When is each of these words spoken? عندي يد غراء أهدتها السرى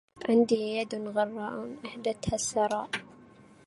عندي 0.29 0.55
يد 0.55 0.93
غراء 0.95 1.77
أهدتها 1.85 2.35
السرى 2.35 2.87